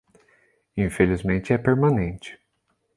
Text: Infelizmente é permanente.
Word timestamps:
Infelizmente 0.75 1.53
é 1.53 1.59
permanente. 1.59 2.39